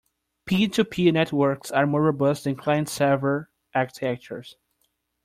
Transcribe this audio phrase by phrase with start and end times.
[0.47, 4.55] Peer-to-peer networks are more robust than client-server architectures.